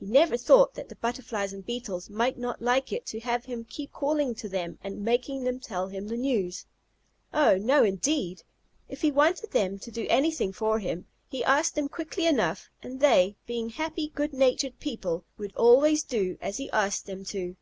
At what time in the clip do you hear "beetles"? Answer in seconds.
1.64-2.10